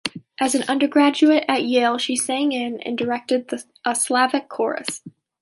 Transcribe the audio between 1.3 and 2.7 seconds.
at Yale, she sang